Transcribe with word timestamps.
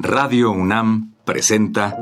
Radio 0.00 0.52
UNAM 0.52 1.14
presenta 1.24 1.96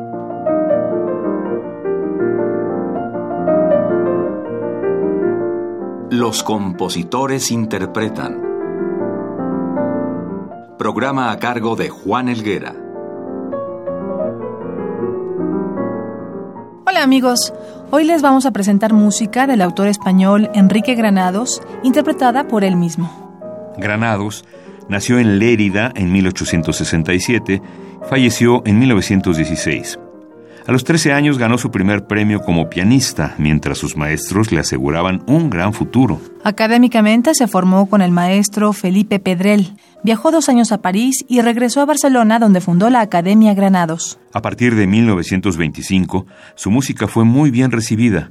Los 6.10 6.42
compositores 6.42 7.50
interpretan. 7.50 8.42
Programa 10.78 11.30
a 11.30 11.38
cargo 11.38 11.74
de 11.74 11.88
Juan 11.88 12.28
Elguera. 12.28 12.74
Hola 16.86 17.02
amigos, 17.02 17.54
hoy 17.90 18.04
les 18.04 18.20
vamos 18.20 18.44
a 18.44 18.50
presentar 18.50 18.92
música 18.92 19.46
del 19.46 19.62
autor 19.62 19.86
español 19.88 20.50
Enrique 20.52 20.96
Granados, 20.96 21.62
interpretada 21.82 22.46
por 22.46 22.62
él 22.62 22.76
mismo. 22.76 23.72
Granados 23.78 24.44
nació 24.88 25.18
en 25.18 25.38
Lérida 25.38 25.92
en 25.94 26.12
1867 26.12 27.62
Falleció 28.08 28.62
en 28.64 28.78
1916. 28.78 29.98
A 30.64 30.72
los 30.72 30.84
13 30.84 31.12
años 31.12 31.38
ganó 31.38 31.58
su 31.58 31.72
primer 31.72 32.06
premio 32.06 32.40
como 32.40 32.68
pianista, 32.68 33.34
mientras 33.36 33.78
sus 33.78 33.96
maestros 33.96 34.52
le 34.52 34.60
aseguraban 34.60 35.22
un 35.26 35.50
gran 35.50 35.72
futuro. 35.72 36.20
Académicamente 36.44 37.34
se 37.34 37.48
formó 37.48 37.86
con 37.86 38.02
el 38.02 38.12
maestro 38.12 38.72
Felipe 38.72 39.18
Pedrel. 39.18 39.76
Viajó 40.04 40.30
dos 40.30 40.48
años 40.48 40.70
a 40.70 40.82
París 40.82 41.24
y 41.28 41.40
regresó 41.40 41.80
a 41.80 41.86
Barcelona, 41.86 42.38
donde 42.38 42.60
fundó 42.60 42.90
la 42.90 43.00
Academia 43.00 43.54
Granados. 43.54 44.20
A 44.32 44.42
partir 44.42 44.76
de 44.76 44.86
1925, 44.86 46.26
su 46.54 46.70
música 46.70 47.08
fue 47.08 47.24
muy 47.24 47.50
bien 47.50 47.72
recibida. 47.72 48.30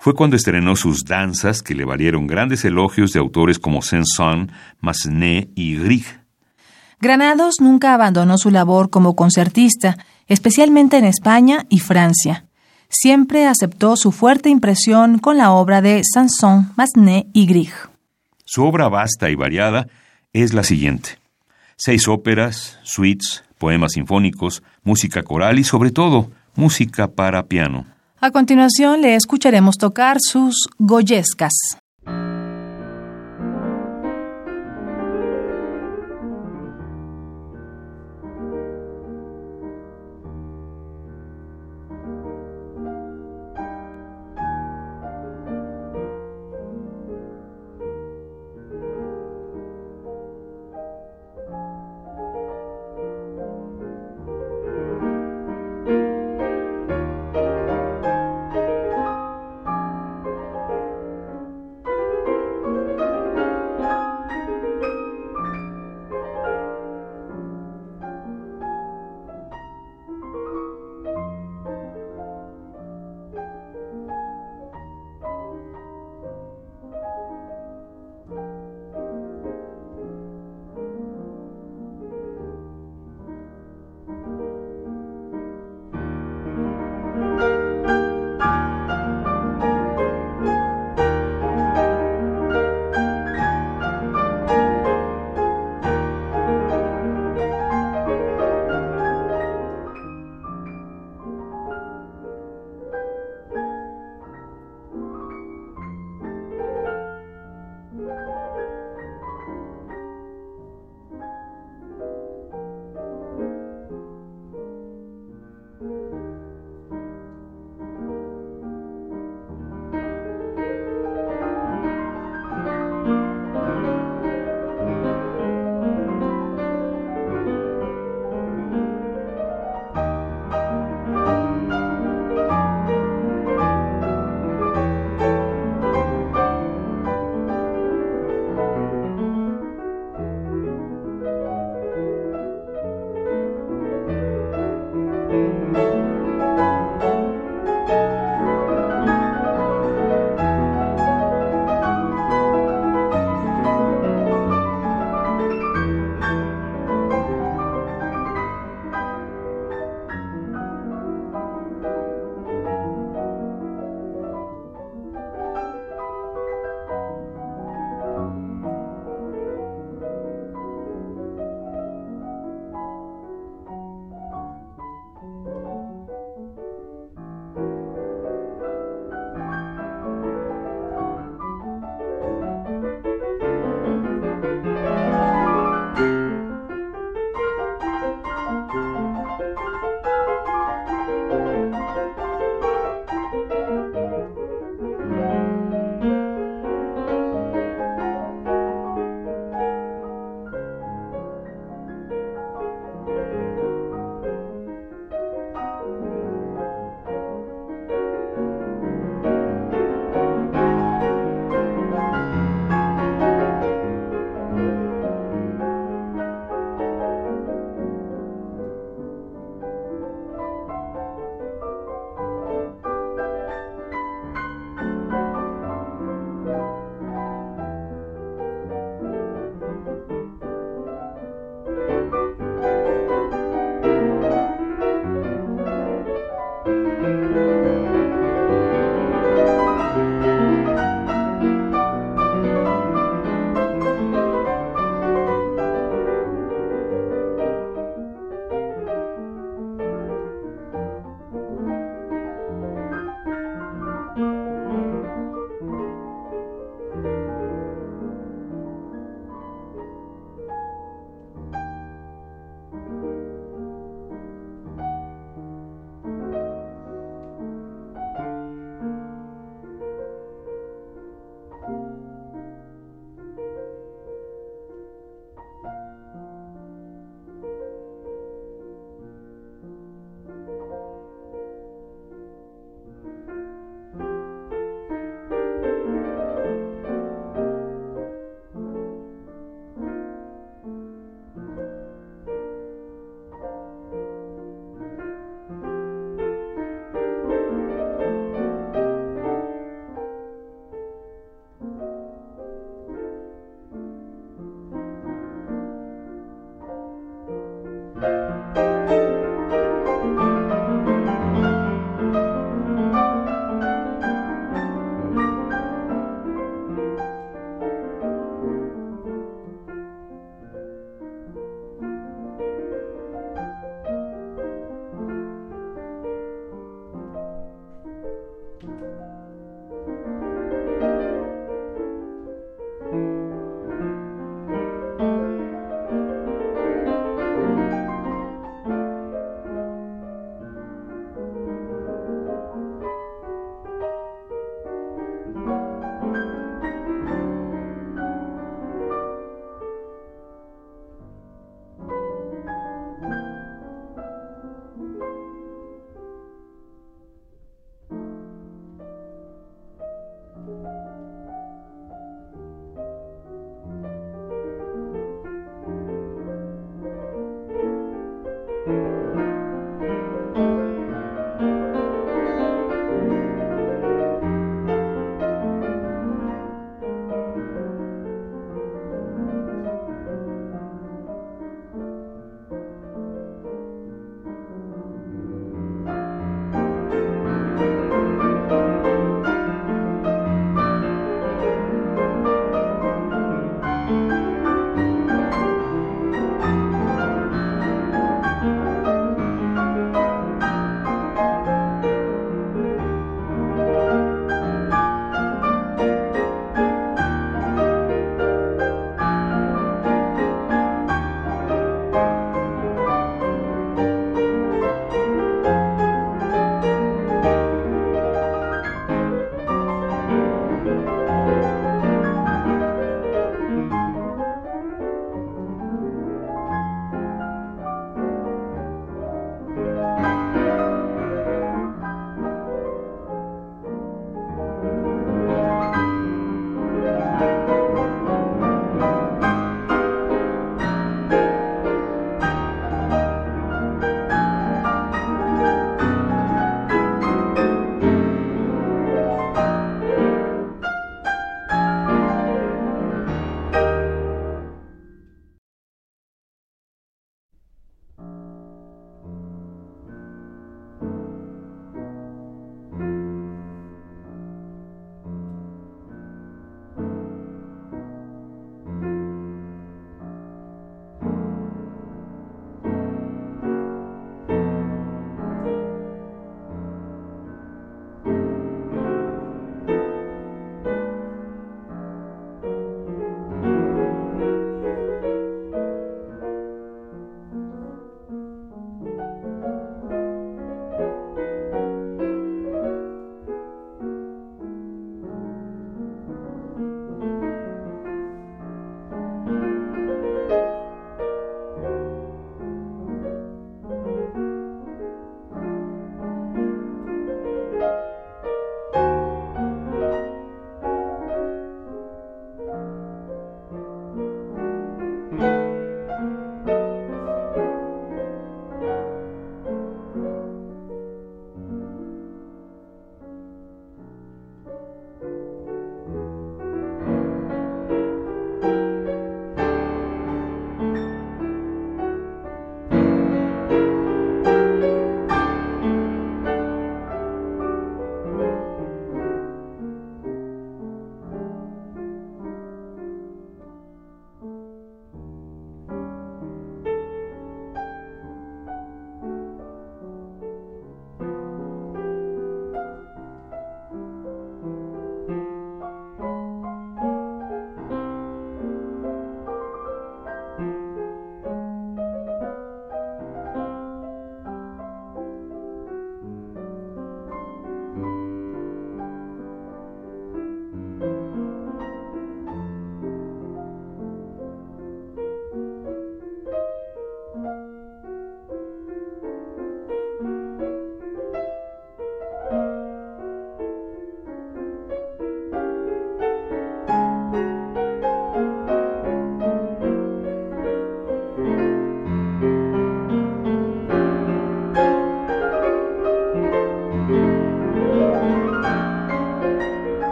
Fue 0.00 0.14
cuando 0.14 0.36
estrenó 0.36 0.76
sus 0.76 1.04
danzas 1.04 1.62
que 1.62 1.74
le 1.74 1.84
valieron 1.84 2.26
grandes 2.26 2.64
elogios 2.64 3.12
de 3.12 3.18
autores 3.18 3.58
como 3.58 3.82
Saint-Saëns, 3.82 4.52
Massenet 4.80 5.50
y 5.56 5.76
Grieg. 5.76 6.04
Granados 7.00 7.56
nunca 7.60 7.94
abandonó 7.94 8.38
su 8.38 8.50
labor 8.50 8.90
como 8.90 9.16
concertista, 9.16 9.98
especialmente 10.26 10.98
en 10.98 11.04
España 11.04 11.66
y 11.68 11.80
Francia. 11.80 12.44
Siempre 12.88 13.46
aceptó 13.46 13.96
su 13.96 14.12
fuerte 14.12 14.48
impresión 14.48 15.18
con 15.18 15.36
la 15.36 15.52
obra 15.52 15.82
de 15.82 16.02
Sanson, 16.04 16.72
Massenet 16.76 17.26
y 17.32 17.46
Grieg. 17.46 17.72
Su 18.44 18.64
obra 18.64 18.88
vasta 18.88 19.30
y 19.30 19.34
variada 19.34 19.88
es 20.32 20.54
la 20.54 20.62
siguiente. 20.62 21.18
Seis 21.76 22.08
óperas, 22.08 22.78
suites, 22.82 23.44
poemas 23.58 23.92
sinfónicos, 23.92 24.62
música 24.84 25.22
coral 25.22 25.58
y 25.58 25.64
sobre 25.64 25.90
todo 25.90 26.30
música 26.54 27.08
para 27.08 27.46
piano. 27.46 27.97
A 28.20 28.32
continuación 28.32 29.00
le 29.00 29.14
escucharemos 29.14 29.76
tocar 29.78 30.16
sus 30.20 30.68
Goyescas. 30.78 31.52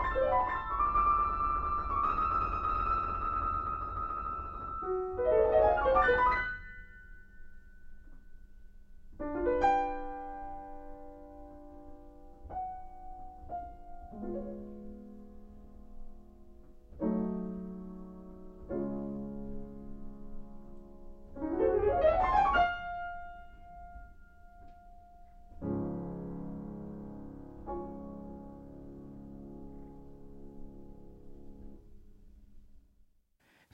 Yeah. 0.00 0.67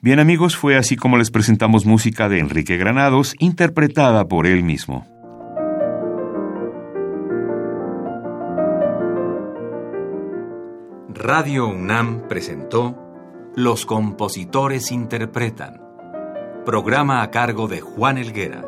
Bien 0.05 0.19
amigos, 0.19 0.55
fue 0.55 0.77
así 0.77 0.97
como 0.97 1.17
les 1.17 1.31
presentamos 1.31 1.87
música 1.87 2.29
de 2.29 2.37
Enrique 2.37 2.77
Granados, 2.77 3.33
interpretada 3.39 4.27
por 4.27 4.45
él 4.45 4.61
mismo. 4.61 5.03
Radio 11.09 11.69
UNAM 11.69 12.27
presentó 12.27 12.95
Los 13.55 13.87
compositores 13.87 14.91
interpretan, 14.91 15.81
programa 16.67 17.23
a 17.23 17.31
cargo 17.31 17.67
de 17.67 17.81
Juan 17.81 18.19
Elguera. 18.19 18.63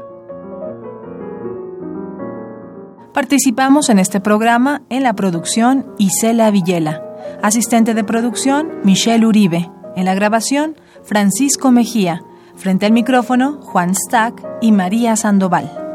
Participamos 3.13 3.89
en 3.89 3.99
este 3.99 4.19
programa 4.19 4.81
en 4.89 5.03
la 5.03 5.13
producción 5.13 5.85
Isela 5.99 6.49
Villela, 6.49 7.03
asistente 7.43 7.93
de 7.93 8.03
producción 8.03 8.71
Michelle 8.83 9.27
Uribe, 9.27 9.69
en 9.95 10.05
la 10.05 10.15
grabación 10.15 10.75
Francisco 11.07 11.71
Mejía, 11.71 12.21
frente 12.57 12.85
al 12.85 12.91
micrófono 12.91 13.61
Juan 13.61 13.95
Stack 13.95 14.45
y 14.59 14.73
María 14.73 15.15
Sandoval. 15.15 15.86